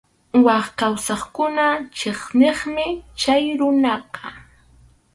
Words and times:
Wak 0.45 0.65
kawsaqkuna 0.79 1.67
chiqniqmi 1.97 2.87
chay 3.19 3.45
runaqa. 3.59 4.27